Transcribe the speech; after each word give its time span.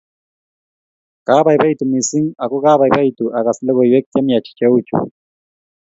Kabaibaitu 1.25 1.83
missing 1.91 2.27
ako 2.43 2.55
kabaibaitu 2.63 3.25
akas 3.37 3.57
logoiwek 3.65 4.05
che 4.11 4.19
miach 4.27 4.47
cheuchu 4.57 4.97